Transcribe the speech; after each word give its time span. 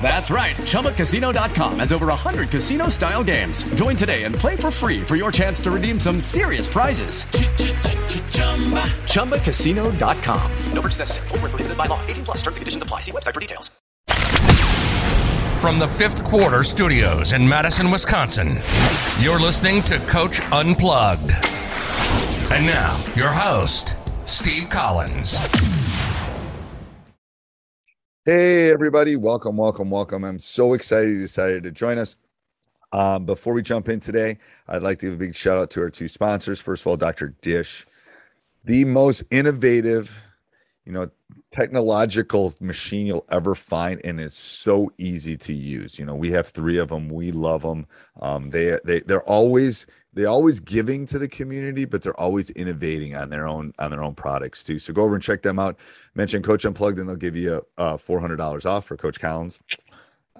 That's 0.00 0.30
right. 0.30 0.56
ChumbaCasino.com 0.56 1.80
has 1.80 1.92
over 1.92 2.06
100 2.06 2.48
casino 2.48 2.88
style 2.88 3.22
games. 3.22 3.64
Join 3.74 3.96
today 3.96 4.24
and 4.24 4.34
play 4.34 4.56
for 4.56 4.70
free 4.70 5.02
for 5.02 5.16
your 5.16 5.30
chance 5.30 5.60
to 5.60 5.70
redeem 5.70 6.00
some 6.00 6.20
serious 6.20 6.66
prizes. 6.66 7.24
ChumbaCasino.com. 9.12 10.52
No 10.72 10.80
purchase 10.80 11.00
necessary. 11.00 11.28
Void 11.28 11.42
were 11.42 11.48
prohibited 11.50 11.76
by 11.76 11.86
law. 11.86 12.00
18 12.06 12.24
plus. 12.24 12.38
Terms 12.38 12.56
and 12.56 12.62
conditions 12.62 12.82
apply. 12.82 13.00
See 13.00 13.12
website 13.12 13.34
for 13.34 13.40
details. 13.40 13.70
From 15.60 15.80
the 15.80 15.88
fifth 15.88 16.22
quarter 16.22 16.62
studios 16.62 17.32
in 17.32 17.48
Madison, 17.48 17.90
Wisconsin, 17.90 18.58
you're 19.18 19.40
listening 19.40 19.82
to 19.82 19.98
Coach 20.06 20.40
Unplugged. 20.52 21.32
And 22.52 22.64
now, 22.64 22.96
your 23.16 23.32
host, 23.32 23.98
Steve 24.24 24.68
Collins. 24.68 25.36
Hey, 28.28 28.70
everybody. 28.70 29.16
Welcome, 29.16 29.56
welcome, 29.56 29.88
welcome. 29.88 30.22
I'm 30.22 30.38
so 30.38 30.74
excited 30.74 31.12
you 31.12 31.18
decided 31.18 31.62
to 31.62 31.70
join 31.70 31.96
us. 31.96 32.16
Um, 32.92 33.24
before 33.24 33.54
we 33.54 33.62
jump 33.62 33.88
in 33.88 34.00
today, 34.00 34.36
I'd 34.68 34.82
like 34.82 34.98
to 34.98 35.06
give 35.06 35.14
a 35.14 35.16
big 35.16 35.34
shout 35.34 35.56
out 35.56 35.70
to 35.70 35.80
our 35.80 35.88
two 35.88 36.08
sponsors. 36.08 36.60
First 36.60 36.82
of 36.82 36.88
all, 36.88 36.98
Dr. 36.98 37.34
Dish, 37.40 37.86
the 38.66 38.84
most 38.84 39.24
innovative, 39.30 40.22
you 40.84 40.92
know, 40.92 41.08
technological 41.52 42.52
machine 42.60 43.06
you'll 43.06 43.24
ever 43.30 43.54
find, 43.54 43.98
and 44.04 44.20
it's 44.20 44.38
so 44.38 44.92
easy 44.98 45.38
to 45.38 45.54
use. 45.54 45.98
You 45.98 46.04
know, 46.04 46.14
we 46.14 46.30
have 46.32 46.48
three 46.48 46.76
of 46.76 46.90
them. 46.90 47.08
We 47.08 47.32
love 47.32 47.62
them. 47.62 47.86
Um, 48.20 48.50
they 48.50 48.78
they 48.84 49.00
they're 49.00 49.22
always 49.22 49.86
they're 50.18 50.28
always 50.28 50.58
giving 50.58 51.06
to 51.06 51.18
the 51.18 51.28
community, 51.28 51.84
but 51.84 52.02
they're 52.02 52.18
always 52.18 52.50
innovating 52.50 53.14
on 53.14 53.30
their 53.30 53.46
own 53.46 53.72
on 53.78 53.92
their 53.92 54.02
own 54.02 54.14
products 54.14 54.64
too. 54.64 54.78
So 54.80 54.92
go 54.92 55.04
over 55.04 55.14
and 55.14 55.22
check 55.22 55.42
them 55.42 55.58
out. 55.60 55.76
Mention 56.14 56.42
Coach 56.42 56.64
Unplugged, 56.64 56.98
and 56.98 57.08
they'll 57.08 57.16
give 57.16 57.36
you 57.36 57.64
uh, 57.76 57.96
four 57.96 58.20
hundred 58.20 58.36
dollars 58.36 58.66
off 58.66 58.84
for 58.84 58.96
Coach 58.96 59.20
Collins. 59.20 59.60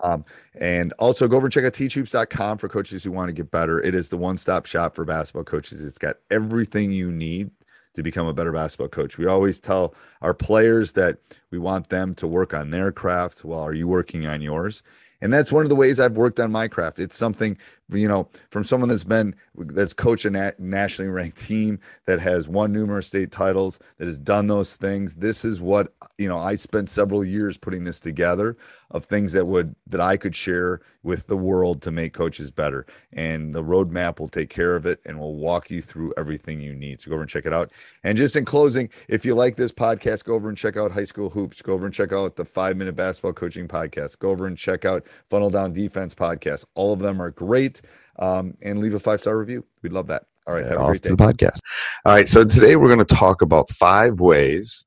Um, 0.02 0.24
and 0.54 0.92
also 0.94 1.28
go 1.28 1.36
over 1.36 1.46
and 1.46 1.52
check 1.52 1.64
out 1.64 1.72
teachhoops.com 1.72 2.58
for 2.58 2.68
coaches 2.68 3.04
who 3.04 3.12
want 3.12 3.28
to 3.28 3.32
get 3.32 3.50
better. 3.50 3.80
It 3.80 3.94
is 3.94 4.08
the 4.08 4.16
one 4.16 4.36
stop 4.36 4.66
shop 4.66 4.96
for 4.96 5.04
basketball 5.04 5.44
coaches. 5.44 5.84
It's 5.84 5.98
got 5.98 6.16
everything 6.30 6.92
you 6.92 7.10
need 7.10 7.50
to 7.94 8.02
become 8.02 8.26
a 8.26 8.34
better 8.34 8.52
basketball 8.52 8.88
coach. 8.88 9.18
We 9.18 9.26
always 9.26 9.60
tell 9.60 9.94
our 10.22 10.34
players 10.34 10.92
that 10.92 11.18
we 11.50 11.58
want 11.58 11.88
them 11.88 12.14
to 12.16 12.26
work 12.26 12.54
on 12.54 12.70
their 12.70 12.92
craft 12.92 13.44
Well, 13.44 13.60
are 13.60 13.74
you 13.74 13.88
working 13.88 14.26
on 14.26 14.40
yours? 14.40 14.82
And 15.20 15.32
that's 15.32 15.50
one 15.50 15.64
of 15.64 15.68
the 15.68 15.76
ways 15.76 15.98
I've 15.98 16.16
worked 16.16 16.38
on 16.38 16.52
my 16.52 16.68
craft. 16.68 17.00
It's 17.00 17.16
something, 17.16 17.58
you 17.90 18.08
know, 18.08 18.28
from 18.50 18.64
someone 18.64 18.88
that's 18.88 19.04
been, 19.04 19.34
that's 19.54 19.94
coached 19.94 20.24
a 20.24 20.30
nat- 20.30 20.60
nationally 20.60 21.10
ranked 21.10 21.38
team 21.38 21.80
that 22.06 22.20
has 22.20 22.48
won 22.48 22.72
numerous 22.72 23.06
state 23.06 23.32
titles, 23.32 23.78
that 23.98 24.06
has 24.06 24.18
done 24.18 24.46
those 24.46 24.76
things. 24.76 25.16
This 25.16 25.44
is 25.44 25.60
what, 25.60 25.94
you 26.18 26.28
know, 26.28 26.36
I 26.38 26.56
spent 26.56 26.90
several 26.90 27.24
years 27.24 27.56
putting 27.56 27.84
this 27.84 28.00
together 28.00 28.56
of 28.90 29.04
things 29.04 29.32
that 29.32 29.46
would, 29.46 29.74
that 29.86 30.00
I 30.00 30.16
could 30.16 30.34
share 30.34 30.80
with 31.02 31.26
the 31.26 31.36
world 31.36 31.82
to 31.82 31.90
make 31.90 32.12
coaches 32.12 32.50
better. 32.50 32.86
And 33.12 33.54
the 33.54 33.62
roadmap 33.62 34.18
will 34.18 34.28
take 34.28 34.50
care 34.50 34.76
of 34.76 34.86
it 34.86 35.00
and 35.04 35.18
will 35.18 35.36
walk 35.36 35.70
you 35.70 35.80
through 35.80 36.14
everything 36.16 36.60
you 36.60 36.74
need. 36.74 37.00
So 37.00 37.08
go 37.08 37.14
over 37.14 37.22
and 37.22 37.30
check 37.30 37.46
it 37.46 37.52
out. 37.52 37.70
And 38.02 38.16
just 38.16 38.36
in 38.36 38.44
closing, 38.44 38.88
if 39.08 39.24
you 39.24 39.34
like 39.34 39.56
this 39.56 39.72
podcast, 39.72 40.24
go 40.24 40.34
over 40.34 40.48
and 40.48 40.56
check 40.56 40.76
out 40.76 40.92
High 40.92 41.04
School 41.04 41.30
Hoops. 41.30 41.62
Go 41.62 41.74
over 41.74 41.86
and 41.86 41.94
check 41.94 42.12
out 42.12 42.36
the 42.36 42.44
five 42.44 42.76
minute 42.76 42.96
basketball 42.96 43.32
coaching 43.32 43.68
podcast. 43.68 44.18
Go 44.18 44.30
over 44.30 44.46
and 44.46 44.56
check 44.56 44.84
out 44.84 45.06
Funnel 45.30 45.50
Down 45.50 45.72
Defense 45.72 46.14
podcast. 46.14 46.64
All 46.74 46.92
of 46.92 47.00
them 47.00 47.20
are 47.20 47.30
great. 47.30 47.77
Um, 48.18 48.54
and 48.62 48.80
leave 48.80 48.94
a 48.94 49.00
five 49.00 49.20
star 49.20 49.38
review. 49.38 49.64
We'd 49.82 49.92
love 49.92 50.08
that. 50.08 50.24
All 50.46 50.54
right. 50.54 50.64
Have 50.64 50.80
a 50.80 50.86
great 50.86 51.02
to 51.02 51.10
day. 51.10 51.14
the 51.14 51.16
podcast. 51.16 51.60
All 52.04 52.14
right. 52.14 52.28
So 52.28 52.44
today 52.44 52.76
we're 52.76 52.88
going 52.88 52.98
to 52.98 53.14
talk 53.14 53.42
about 53.42 53.70
five 53.70 54.20
ways 54.20 54.84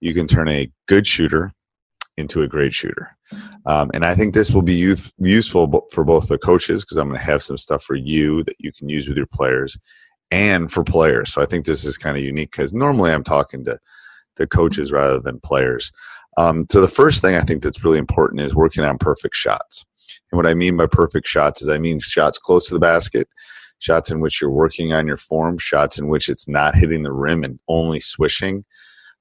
you 0.00 0.14
can 0.14 0.26
turn 0.26 0.48
a 0.48 0.70
good 0.86 1.06
shooter 1.06 1.52
into 2.16 2.42
a 2.42 2.48
great 2.48 2.72
shooter. 2.72 3.16
Um, 3.66 3.90
and 3.94 4.04
I 4.04 4.14
think 4.14 4.34
this 4.34 4.50
will 4.50 4.62
be 4.62 4.74
youth, 4.74 5.12
useful 5.18 5.86
for 5.92 6.04
both 6.04 6.28
the 6.28 6.38
coaches 6.38 6.84
because 6.84 6.96
I'm 6.96 7.08
going 7.08 7.18
to 7.18 7.24
have 7.24 7.42
some 7.42 7.58
stuff 7.58 7.82
for 7.82 7.94
you 7.94 8.42
that 8.44 8.56
you 8.58 8.72
can 8.72 8.88
use 8.88 9.08
with 9.08 9.16
your 9.16 9.26
players 9.26 9.78
and 10.30 10.70
for 10.70 10.84
players. 10.84 11.32
So 11.32 11.42
I 11.42 11.46
think 11.46 11.66
this 11.66 11.84
is 11.84 11.98
kind 11.98 12.16
of 12.16 12.22
unique 12.22 12.52
because 12.52 12.72
normally 12.72 13.12
I'm 13.12 13.24
talking 13.24 13.64
to, 13.64 13.78
the 14.36 14.46
coaches 14.46 14.90
rather 14.90 15.20
than 15.20 15.38
players. 15.40 15.92
Um, 16.36 16.66
so 16.70 16.80
the 16.80 16.88
first 16.88 17.20
thing 17.20 17.34
I 17.34 17.42
think 17.42 17.62
that's 17.62 17.84
really 17.84 17.98
important 17.98 18.40
is 18.40 18.54
working 18.54 18.84
on 18.84 18.98
perfect 18.98 19.34
shots. 19.34 19.84
And 20.30 20.36
what 20.36 20.46
I 20.46 20.54
mean 20.54 20.76
by 20.76 20.86
perfect 20.86 21.28
shots 21.28 21.62
is 21.62 21.68
I 21.68 21.78
mean 21.78 22.00
shots 22.00 22.38
close 22.38 22.68
to 22.68 22.74
the 22.74 22.80
basket, 22.80 23.28
shots 23.78 24.10
in 24.10 24.20
which 24.20 24.40
you're 24.40 24.50
working 24.50 24.92
on 24.92 25.06
your 25.06 25.16
form, 25.16 25.58
shots 25.58 25.98
in 25.98 26.08
which 26.08 26.28
it's 26.28 26.48
not 26.48 26.74
hitting 26.74 27.02
the 27.02 27.12
rim 27.12 27.44
and 27.44 27.58
only 27.68 28.00
swishing. 28.00 28.64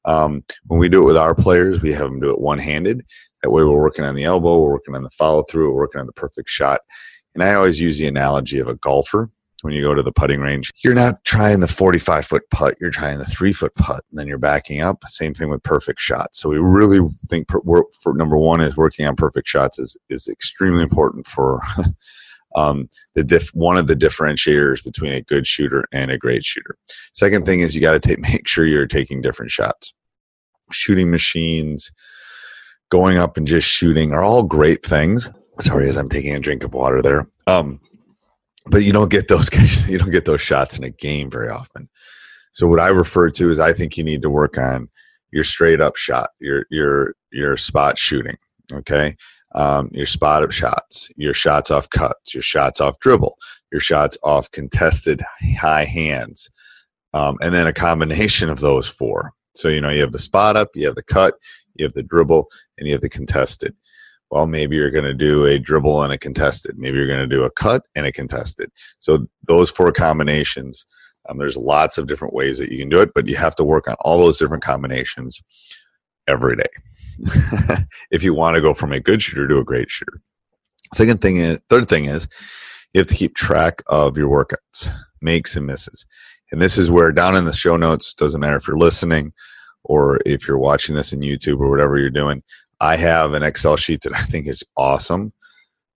Um, 0.06 0.44
when 0.68 0.80
we 0.80 0.90
do 0.90 1.02
it 1.02 1.06
with 1.06 1.18
our 1.18 1.36
players, 1.36 1.82
we 1.82 1.92
have 1.94 2.04
them 2.04 2.20
do 2.20 2.32
it 2.32 2.40
one 2.40 2.60
handed. 2.60 3.06
That 3.42 3.52
way, 3.52 3.64
we're 3.64 3.82
working 3.82 4.06
on 4.06 4.16
the 4.16 4.24
elbow, 4.24 4.60
we're 4.60 4.72
working 4.72 4.96
on 4.96 5.04
the 5.04 5.10
follow 5.12 5.44
through, 5.44 5.72
we're 5.72 5.82
working 5.82 6.02
on 6.02 6.08
the 6.08 6.14
perfect 6.14 6.50
shot. 6.50 6.82
And 7.36 7.44
I 7.44 7.54
always 7.54 7.80
use 7.80 8.00
the 8.00 8.08
analogy 8.08 8.60
of 8.60 8.68
a 8.68 8.76
golfer. 8.76 9.30
When 9.64 9.74
you 9.74 9.82
go 9.82 9.94
to 9.94 10.04
the 10.04 10.12
putting 10.12 10.40
range, 10.40 10.72
you're 10.84 10.94
not 10.94 11.24
trying 11.26 11.60
the 11.60 11.68
45 11.68 12.26
foot 12.26 12.44
putt, 12.50 12.76
you're 12.80 12.92
trying 12.92 13.20
the 13.20 13.26
three 13.26 13.54
foot 13.54 13.76
putt, 13.76 14.04
and 14.10 14.20
then 14.20 14.28
you're 14.28 14.38
backing 14.38 14.82
up. 14.82 15.04
Same 15.08 15.34
thing 15.34 15.50
with 15.50 15.64
perfect 15.64 16.00
shots. 16.00 16.40
So 16.40 16.50
we 16.50 16.58
really 16.58 17.00
think 17.30 17.48
per, 17.48 17.60
for 18.02 18.14
number 18.14 18.38
one 18.38 18.62
is 18.62 18.78
working 18.78 19.06
on 19.06 19.16
perfect 19.16 19.48
shots 19.48 19.80
is 19.80 19.98
is 20.10 20.28
extremely 20.28 20.84
important 20.84 21.28
for 21.28 21.62
um, 22.56 22.90
the 23.16 23.24
diff, 23.24 23.50
one 23.54 23.78
of 23.78 23.88
the 23.88 23.96
differentiators 23.96 24.84
between 24.84 25.12
a 25.12 25.22
good 25.22 25.46
shooter 25.46 25.86
and 25.92 26.12
a 26.12 26.18
great 26.18 26.44
shooter. 26.44 26.78
Second 27.14 27.46
thing 27.46 27.60
is 27.60 27.76
you 27.76 27.82
got 27.82 27.92
to 27.94 28.00
take 28.00 28.20
make 28.32 28.48
sure 28.48 28.66
you're 28.66 28.88
taking 28.88 29.22
different 29.22 29.52
shots. 29.52 29.94
Shooting 30.72 31.10
machines, 31.10 31.92
going 32.90 33.18
up 33.18 33.38
and 33.38 33.48
just 33.48 33.68
shooting 33.68 34.14
are 34.14 34.24
all 34.24 34.44
great 34.44 34.86
things. 34.86 35.30
Sorry, 35.62 35.90
as 35.90 35.98
I'm 35.98 36.10
taking 36.10 36.36
a 36.36 36.40
drink 36.40 36.64
of 36.64 36.74
water 36.74 37.02
there. 37.02 37.28
Um, 37.48 37.80
but 38.68 38.84
you 38.84 38.92
don't 38.92 39.10
get 39.10 39.28
those 39.28 39.50
you 39.88 39.98
don't 39.98 40.12
get 40.12 40.26
those 40.26 40.42
shots 40.42 40.78
in 40.78 40.84
a 40.84 40.90
game 40.90 41.30
very 41.30 41.50
often. 41.50 41.90
So 42.52 42.68
what 42.68 42.80
I 42.80 42.88
refer 42.88 43.30
to 43.30 43.52
is 43.52 43.60
I 43.60 43.74
think 43.74 43.98
you 43.98 44.04
need 44.04 44.22
to 44.22 44.30
work 44.30 44.58
on 44.58 44.90
your 45.32 45.44
straight 45.44 45.82
up 45.82 45.96
shot, 45.96 46.32
your 46.40 46.66
your 46.70 47.16
your 47.32 47.58
spot 47.58 47.98
shooting. 47.98 48.38
Okay, 48.72 49.16
um, 49.56 49.90
your 49.94 50.06
spot 50.06 50.44
up 50.44 50.52
shots, 50.52 51.10
your 51.16 51.34
shots 51.34 51.72
off 51.72 51.90
cuts, 51.90 52.34
your 52.34 52.44
shots 52.44 52.80
off 52.80 53.00
dribble, 53.00 53.38
your 53.72 53.82
shots 53.82 54.18
off 54.24 54.52
contested 54.52 55.24
high 55.58 55.86
hands, 55.86 56.50
um, 57.14 57.38
and 57.42 57.54
then 57.54 57.68
a 57.68 57.74
combination 57.74 58.50
of 58.50 58.60
those 58.60 58.88
four. 58.88 59.34
So 59.56 59.68
you 59.68 59.82
know 59.82 59.90
you 59.90 60.02
have 60.02 60.12
the 60.12 60.20
spot 60.20 60.56
up, 60.56 60.70
you 60.76 60.86
have 60.86 60.96
the 60.96 61.04
cut, 61.04 61.36
you 61.76 61.86
have 61.86 61.94
the 61.94 62.04
dribble, 62.04 62.48
and 62.78 62.88
you 62.88 62.94
have 62.94 63.02
the 63.02 63.10
contested. 63.10 63.76
Well, 64.32 64.48
maybe 64.48 64.76
you're 64.76 64.92
going 64.92 65.06
to 65.06 65.14
do 65.14 65.46
a 65.46 65.58
dribble 65.58 66.04
and 66.04 66.14
a 66.14 66.18
contested. 66.18 66.78
Maybe 66.78 66.98
you're 66.98 67.08
going 67.08 67.28
to 67.28 67.36
do 67.36 67.44
a 67.44 67.52
cut 67.52 67.84
and 67.96 68.06
a 68.06 68.12
contested. 68.12 68.72
So 69.00 69.28
those 69.48 69.70
four 69.70 69.92
combinations. 69.92 70.86
Um, 71.28 71.38
there's 71.38 71.58
lots 71.58 71.98
of 71.98 72.08
different 72.08 72.34
ways 72.34 72.58
that 72.58 72.72
you 72.72 72.78
can 72.78 72.90
do 72.90 73.02
it, 73.02 73.12
but 73.14 73.28
you 73.28 73.36
have 73.36 73.56
to 73.58 73.64
work 73.64 73.88
on 73.88 73.96
all 74.02 74.18
those 74.18 74.38
different 74.38 74.64
combinations 74.64 75.42
every 76.28 76.56
day. 76.56 76.70
if 78.12 78.24
you 78.24 78.34
want 78.34 78.56
to 78.56 78.62
go 78.62 78.74
from 78.74 78.94
a 78.94 79.00
good 79.00 79.22
shooter 79.22 79.48
to 79.48 79.60
a 79.60 79.64
great 79.64 79.92
shooter. 79.92 80.22
Second 80.94 81.22
thing 81.22 81.38
is, 81.38 81.60
third 81.70 81.90
thing 81.90 82.06
is, 82.06 82.28
you 82.94 83.00
have 83.00 83.08
to 83.08 83.16
keep 83.16 83.36
track 83.36 83.84
of 83.88 84.18
your 84.18 84.30
workouts, 84.30 84.92
makes 85.22 85.56
and 85.56 85.68
misses. 85.68 86.06
And 86.52 86.62
this 86.62 86.78
is 86.78 86.90
where 86.90 87.12
down 87.12 87.36
in 87.36 87.46
the 87.46 87.54
show 87.54 87.78
notes, 87.78 88.14
doesn't 88.14 88.40
matter 88.40 88.58
if 88.58 88.68
you're 88.68 88.78
listening 88.78 89.34
or 89.84 90.20
if 90.26 90.48
you're 90.48 90.58
watching 90.58 90.96
this 90.96 91.14
in 91.14 91.20
YouTube 91.20 91.60
or 91.60 91.70
whatever 91.70 91.98
you're 91.98 92.10
doing, 92.10 92.42
I 92.82 92.96
have 92.96 93.34
an 93.34 93.44
Excel 93.44 93.76
sheet 93.78 94.02
that 94.04 94.14
I 94.16 94.22
think 94.24 94.48
is 94.48 94.64
awesome 94.78 95.34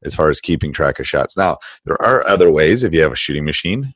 as 0.03 0.13
far 0.13 0.29
as 0.29 0.41
keeping 0.41 0.73
track 0.73 0.99
of 0.99 1.07
shots. 1.07 1.37
Now, 1.37 1.59
there 1.85 2.01
are 2.01 2.27
other 2.27 2.51
ways 2.51 2.83
if 2.83 2.93
you 2.93 3.01
have 3.01 3.13
a 3.13 3.15
shooting 3.15 3.45
machine. 3.45 3.93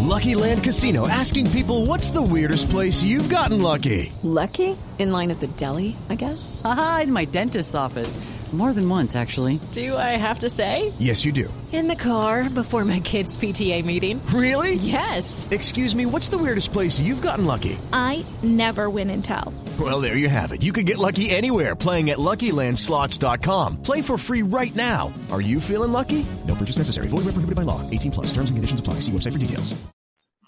Lucky 0.00 0.34
Land 0.34 0.62
Casino 0.64 1.08
asking 1.08 1.50
people 1.50 1.86
what's 1.86 2.10
the 2.10 2.22
weirdest 2.22 2.70
place 2.70 3.02
you've 3.02 3.28
gotten 3.28 3.62
lucky? 3.62 4.12
Lucky? 4.22 4.76
In 4.98 5.10
line 5.10 5.30
at 5.30 5.40
the 5.40 5.46
deli, 5.48 5.96
I 6.08 6.14
guess? 6.14 6.60
Aha, 6.64 7.00
in 7.04 7.12
my 7.12 7.24
dentist's 7.24 7.74
office. 7.74 8.18
More 8.52 8.72
than 8.72 8.88
once, 8.88 9.16
actually. 9.16 9.58
Do 9.72 9.96
I 9.96 10.10
have 10.10 10.40
to 10.40 10.48
say? 10.48 10.92
Yes, 11.00 11.24
you 11.24 11.32
do. 11.32 11.52
In 11.72 11.88
the 11.88 11.96
car 11.96 12.48
before 12.48 12.84
my 12.84 13.00
kids' 13.00 13.36
PTA 13.36 13.84
meeting. 13.84 14.24
Really? 14.26 14.74
Yes. 14.74 15.48
Excuse 15.50 15.92
me, 15.92 16.06
what's 16.06 16.28
the 16.28 16.38
weirdest 16.38 16.72
place 16.72 17.00
you've 17.00 17.22
gotten 17.22 17.46
lucky? 17.46 17.76
I 17.92 18.24
never 18.44 18.88
win 18.88 19.10
and 19.10 19.24
tell. 19.24 19.52
Well, 19.80 20.00
there 20.00 20.16
you 20.16 20.28
have 20.28 20.52
it. 20.52 20.62
You 20.62 20.72
can 20.72 20.84
get 20.84 20.98
lucky 20.98 21.30
anywhere 21.30 21.74
playing 21.74 22.10
at 22.10 22.18
LuckyLandSlots.com. 22.18 23.82
Play 23.82 24.02
for 24.02 24.16
free 24.16 24.42
right 24.42 24.74
now. 24.76 25.12
Are 25.32 25.40
you 25.40 25.58
feeling 25.60 25.90
lucky? 25.90 26.24
No 26.46 26.54
purchase 26.54 26.78
necessary. 26.78 27.08
Void 27.08 27.24
where 27.24 27.34
prohibited 27.34 27.56
by 27.56 27.62
law. 27.62 27.80
18 27.90 28.12
plus. 28.12 28.26
Terms 28.28 28.50
and 28.50 28.56
conditions 28.56 28.78
apply. 28.78 28.94
See 29.00 29.10
website 29.10 29.32
for 29.32 29.38
details. 29.38 29.74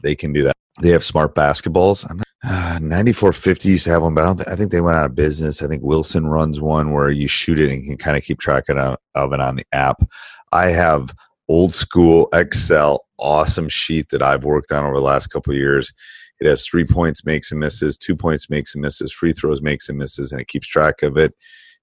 They 0.02 0.14
can 0.14 0.32
do 0.32 0.44
that. 0.44 0.55
They 0.81 0.90
have 0.90 1.02
smart 1.02 1.34
basketballs. 1.34 2.08
I'm 2.08 2.19
not, 2.19 2.26
uh, 2.44 2.78
94Fifty 2.81 3.64
used 3.64 3.84
to 3.84 3.90
have 3.90 4.02
one, 4.02 4.14
but 4.14 4.23
I, 4.23 4.26
don't 4.26 4.37
th- 4.37 4.49
I 4.49 4.55
think 4.55 4.70
they 4.70 4.82
went 4.82 4.96
out 4.96 5.06
of 5.06 5.14
business. 5.14 5.62
I 5.62 5.67
think 5.67 5.82
Wilson 5.82 6.26
runs 6.26 6.61
one 6.61 6.93
where 6.93 7.11
you 7.11 7.26
shoot 7.26 7.58
it 7.58 7.72
and 7.72 7.82
can 7.82 7.96
kind 7.96 8.17
of 8.17 8.22
keep 8.22 8.38
track 8.38 8.69
of, 8.69 8.99
of 9.14 9.32
it 9.32 9.40
on 9.40 9.56
the 9.56 9.64
app. 9.72 10.06
I 10.52 10.67
have 10.67 11.14
old 11.49 11.75
school 11.75 12.29
Excel 12.32 13.06
awesome 13.19 13.69
sheet 13.69 14.11
that 14.11 14.22
I've 14.22 14.44
worked 14.44 14.72
on 14.72 14.84
over 14.84 14.96
the 14.96 15.02
last 15.02 15.29
couple 15.29 15.55
years. 15.55 15.93
It 16.40 16.48
has 16.48 16.66
three 16.66 16.84
points, 16.84 17.24
makes 17.24 17.50
and 17.50 17.60
misses, 17.60 17.96
two 17.96 18.16
points, 18.16 18.50
makes 18.50 18.74
and 18.74 18.82
misses, 18.82 19.12
free 19.12 19.32
throws, 19.32 19.62
makes 19.62 19.88
and 19.88 19.98
misses, 19.98 20.32
and 20.32 20.40
it 20.40 20.48
keeps 20.48 20.68
track 20.68 21.02
of 21.02 21.16
it. 21.16 21.34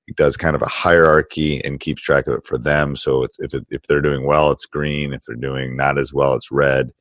It 0.07 0.15
does 0.15 0.35
kind 0.37 0.55
of 0.55 0.61
a 0.61 0.69
hierarchy 0.69 1.63
and 1.63 1.79
keeps 1.79 2.01
track 2.01 2.27
of 2.27 2.35
it 2.35 2.45
for 2.45 2.57
them. 2.57 2.95
So 2.95 3.27
if 3.39 3.53
it, 3.53 3.65
if 3.69 3.83
they're 3.83 4.01
doing 4.01 4.25
well, 4.25 4.51
it's 4.51 4.65
green. 4.65 5.13
If 5.13 5.21
they're 5.25 5.35
doing 5.35 5.77
not 5.77 5.97
as 5.97 6.13
well, 6.13 6.33
it's 6.33 6.51
red. 6.51 6.91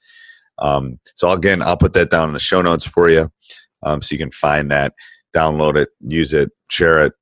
Um, 0.58 1.00
so 1.14 1.31
again, 1.32 1.62
I'll 1.62 1.76
put 1.76 1.94
that 1.94 2.10
down 2.10 2.28
in 2.28 2.34
the 2.34 2.38
show 2.38 2.62
notes 2.62 2.87
for 2.87 3.08
you, 3.08 3.31
um, 3.82 4.00
so 4.00 4.14
you 4.14 4.19
can 4.19 4.31
find 4.31 4.70
that, 4.70 4.94
download 5.34 5.76
it, 5.76 5.88
use 6.00 6.32
it, 6.32 6.50
share 6.70 7.04
it. 7.04 7.14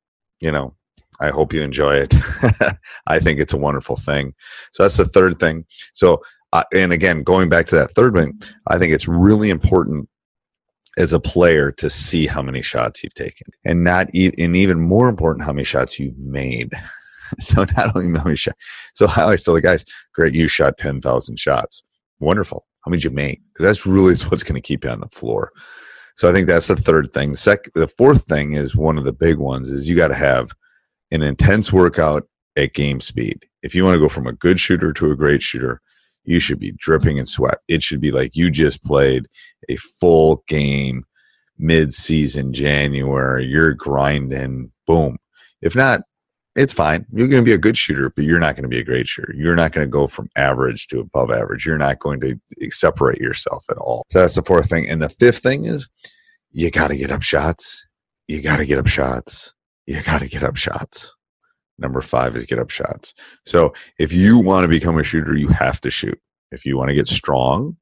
You 0.43 0.53
know, 0.53 0.75
I 1.21 1.31
hope 1.31 1.53
you 1.53 1.63
enjoy 1.63 1.97
it. 1.97 2.15
I 3.07 3.19
think 3.19 3.41
it's 3.41 3.53
a 3.53 3.59
wonderful 3.59 3.97
thing. 3.97 4.35
So 4.73 4.83
that's 4.83 4.97
the 4.97 5.07
third 5.07 5.39
thing. 5.39 5.65
So, 5.95 6.23
uh, 6.53 6.65
and 6.75 6.93
again, 6.93 7.23
going 7.23 7.49
back 7.49 7.67
to 7.67 7.77
that 7.77 7.95
third 7.95 8.15
thing, 8.15 8.41
I 8.67 8.79
think 8.79 8.93
it's 8.93 9.09
really 9.09 9.51
important 9.51 10.09
as 10.99 11.13
a 11.13 11.21
player 11.21 11.71
to 11.73 11.89
see 11.89 12.27
how 12.27 12.43
many 12.43 12.63
shots 12.63 13.03
you've 13.03 13.15
taken, 13.15 13.47
and 13.65 13.85
not 13.85 14.13
e- 14.15 14.33
and 14.39 14.57
even 14.57 14.81
more 14.81 15.09
important, 15.09 15.45
how 15.45 15.53
many 15.53 15.65
shots 15.65 15.99
you've 15.99 16.19
made. 16.19 16.73
So 17.39 17.65
not 17.77 17.95
only 17.95 18.19
how 18.19 18.25
many 18.25 18.35
shots. 18.35 18.59
So 18.93 19.07
I 19.07 19.23
always 19.23 19.45
tell 19.45 19.55
the 19.55 19.61
guys, 19.61 19.85
"Great, 20.17 20.35
you 20.35 20.49
shot 20.49 20.77
ten 20.77 21.01
thousand 21.01 21.39
shots. 21.39 21.85
Wonderful. 22.19 22.67
How 22.85 22.91
many 22.91 22.99
did 22.99 23.05
you 23.05 23.15
make? 23.15 23.41
Because 23.53 23.67
that's 23.67 23.87
really 23.87 24.17
what's 24.29 24.43
going 24.43 24.57
to 24.57 24.61
keep 24.61 24.83
you 24.83 24.91
on 24.91 24.99
the 24.99 25.07
floor." 25.11 25.53
So 26.17 26.29
I 26.29 26.33
think 26.33 26.49
that's 26.49 26.67
the 26.67 26.75
third 26.75 27.13
thing. 27.13 27.31
The 27.31 27.37
sec- 27.37 27.73
the 27.77 27.87
fourth 27.87 28.25
thing 28.25 28.55
is 28.55 28.75
one 28.75 28.99
of 28.99 29.05
the 29.05 29.13
big 29.13 29.39
ones 29.39 29.69
is 29.69 29.89
you 29.89 29.95
got 29.95 30.09
to 30.09 30.15
have 30.17 30.51
an 31.13 31.23
intense 31.23 31.73
workout 31.73 32.27
at 32.57 32.75
game 32.75 33.01
speed. 33.01 33.47
If 33.63 33.77
you 33.77 33.85
want 33.85 33.95
to 33.95 34.01
go 34.01 34.09
from 34.09 34.27
a 34.27 34.33
good 34.33 34.59
shooter 34.59 34.93
to 34.95 35.11
a 35.13 35.17
great 35.17 35.41
shooter, 35.41 35.81
you 36.31 36.41
should 36.41 36.61
be 36.61 36.73
dripping 36.79 37.19
in 37.19 37.27
sweat. 37.27 37.59
It 37.67 37.83
should 37.83 38.01
be 38.01 38.13
like 38.13 38.37
you 38.37 38.51
just 38.51 38.85
played 38.85 39.27
a 39.69 39.77
full 39.77 40.45
game 40.47 41.05
mid 41.59 41.93
season 41.93 42.53
January. 42.53 43.45
You're 43.45 43.75
grinding, 43.75 44.71
boom. 44.87 45.19
If 45.61 45.75
not, 45.75 46.03
it's 46.57 46.73
fine. 46.73 47.07
You're 47.11 47.29
going 47.29 47.45
to 47.45 47.49
be 47.49 47.55
a 47.55 47.59
good 47.59 47.77
shooter, 47.77 48.11
but 48.11 48.25
you're 48.25 48.41
not 48.41 48.55
going 48.55 48.63
to 48.63 48.69
be 48.69 48.79
a 48.79 48.85
great 48.85 49.07
shooter. 49.07 49.35
You're 49.37 49.57
not 49.57 49.73
going 49.73 49.87
to 49.87 49.91
go 49.91 50.07
from 50.07 50.29
average 50.37 50.87
to 50.89 51.01
above 51.01 51.31
average. 51.31 51.67
You're 51.67 51.79
not 51.79 51.99
going 51.99 52.21
to 52.21 52.39
separate 52.71 53.21
yourself 53.21 53.65
at 53.71 53.77
all. 53.79 54.05
So 54.11 54.21
that's 54.21 54.35
the 54.35 54.43
fourth 54.43 54.69
thing. 54.69 54.89
And 54.89 55.03
the 55.03 55.09
fifth 55.09 55.39
thing 55.39 55.65
is 55.65 55.89
you 56.53 56.71
got 56.71 56.89
to 56.89 56.97
get 56.97 57.13
up 57.13 57.23
shots. 57.23 57.87
You 58.27 58.41
got 58.41 58.57
to 58.57 58.67
get 58.67 58.79
up 58.79 58.89
shots. 58.89 59.53
You 59.87 60.03
got 60.03 60.21
to 60.21 60.29
get 60.29 60.45
up 60.45 60.57
shots. 60.57 61.15
Number 61.81 62.01
five 62.01 62.37
is 62.37 62.45
get 62.45 62.59
up 62.59 62.71
shots. 62.71 63.15
So 63.45 63.73
if 63.99 64.13
you 64.13 64.39
want 64.39 64.65
to 64.65 64.69
become 64.69 64.99
a 64.99 65.03
shooter, 65.03 65.35
you 65.35 65.49
have 65.49 65.81
to 65.83 65.91
shoot. 65.91 66.21
If 66.53 66.65
you 66.65 66.77
want 66.77 66.89
to 66.91 66.95
get 66.95 67.07
strong, 67.07 67.77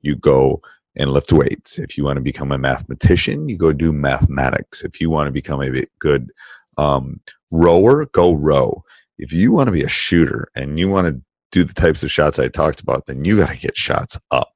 you 0.00 0.16
go 0.16 0.62
and 0.96 1.10
lift 1.10 1.32
weights. 1.32 1.78
If 1.78 1.96
you 1.96 2.04
want 2.04 2.16
to 2.16 2.22
become 2.22 2.52
a 2.52 2.58
mathematician, 2.58 3.48
you 3.48 3.56
go 3.56 3.72
do 3.72 3.92
mathematics. 3.92 4.82
If 4.82 5.00
you 5.00 5.10
want 5.10 5.28
to 5.28 5.32
become 5.32 5.60
a 5.60 5.84
good 5.98 6.30
um, 6.78 7.20
rower, 7.50 8.06
go 8.06 8.32
row. 8.32 8.84
If 9.18 9.32
you 9.32 9.52
want 9.52 9.68
to 9.68 9.72
be 9.72 9.82
a 9.82 9.88
shooter 9.88 10.48
and 10.54 10.78
you 10.78 10.88
want 10.88 11.06
to 11.08 11.20
do 11.50 11.64
the 11.64 11.74
types 11.74 12.02
of 12.02 12.10
shots 12.10 12.38
I 12.38 12.48
talked 12.48 12.80
about, 12.80 13.06
then 13.06 13.24
you 13.24 13.38
got 13.38 13.50
to 13.50 13.58
get 13.58 13.76
shots 13.76 14.18
up. 14.30 14.52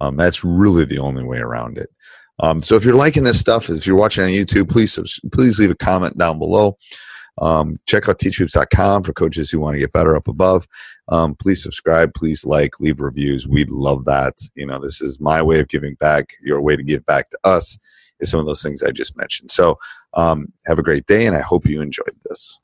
Um, 0.00 0.16
that's 0.16 0.44
really 0.44 0.84
the 0.84 0.98
only 0.98 1.24
way 1.24 1.38
around 1.38 1.78
it. 1.78 1.90
Um, 2.40 2.60
so 2.60 2.74
if 2.74 2.84
you're 2.84 2.94
liking 2.94 3.24
this 3.24 3.38
stuff, 3.38 3.70
if 3.70 3.86
you're 3.86 3.96
watching 3.96 4.24
on 4.24 4.30
YouTube, 4.30 4.68
please 4.68 4.98
please 5.32 5.58
leave 5.58 5.70
a 5.70 5.76
comment 5.76 6.18
down 6.18 6.38
below. 6.38 6.76
Um, 7.38 7.78
check 7.86 8.08
out 8.08 8.18
teachhoops.com 8.18 9.02
for 9.02 9.12
coaches 9.12 9.50
who 9.50 9.60
want 9.60 9.74
to 9.74 9.80
get 9.80 9.92
better 9.92 10.16
up 10.16 10.28
above. 10.28 10.66
Um, 11.08 11.34
please 11.34 11.62
subscribe, 11.62 12.14
please 12.14 12.44
like, 12.44 12.80
leave 12.80 13.00
reviews. 13.00 13.46
We'd 13.46 13.70
love 13.70 14.04
that. 14.04 14.34
You 14.54 14.66
know, 14.66 14.78
this 14.78 15.00
is 15.00 15.20
my 15.20 15.42
way 15.42 15.60
of 15.60 15.68
giving 15.68 15.94
back. 15.96 16.30
Your 16.42 16.60
way 16.60 16.76
to 16.76 16.82
give 16.82 17.04
back 17.06 17.30
to 17.30 17.38
us 17.44 17.78
is 18.20 18.30
some 18.30 18.40
of 18.40 18.46
those 18.46 18.62
things 18.62 18.82
I 18.82 18.90
just 18.90 19.16
mentioned. 19.16 19.50
So 19.50 19.78
um, 20.14 20.52
have 20.66 20.78
a 20.78 20.82
great 20.82 21.06
day, 21.06 21.26
and 21.26 21.36
I 21.36 21.40
hope 21.40 21.66
you 21.66 21.80
enjoyed 21.80 22.16
this. 22.28 22.60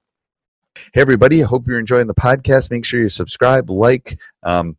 Hey, 0.94 1.00
everybody. 1.00 1.42
I 1.42 1.46
hope 1.46 1.66
you're 1.66 1.80
enjoying 1.80 2.06
the 2.06 2.14
podcast. 2.14 2.70
Make 2.70 2.84
sure 2.84 3.00
you 3.00 3.08
subscribe, 3.08 3.70
like. 3.70 4.18
Um, 4.42 4.76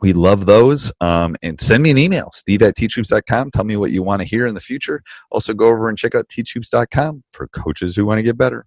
we 0.00 0.12
love 0.12 0.44
those. 0.44 0.92
Um, 1.00 1.34
and 1.42 1.58
send 1.58 1.82
me 1.82 1.90
an 1.90 1.96
email, 1.96 2.30
steve 2.34 2.60
at 2.62 2.76
teachhoops.com. 2.76 3.52
Tell 3.52 3.64
me 3.64 3.76
what 3.76 3.90
you 3.90 4.02
want 4.02 4.20
to 4.20 4.28
hear 4.28 4.46
in 4.46 4.54
the 4.54 4.60
future. 4.60 5.02
Also, 5.30 5.54
go 5.54 5.64
over 5.64 5.88
and 5.88 5.96
check 5.96 6.14
out 6.14 6.28
teachhoops.com 6.28 7.24
for 7.32 7.48
coaches 7.48 7.96
who 7.96 8.04
want 8.04 8.18
to 8.18 8.22
get 8.22 8.36
better. 8.36 8.66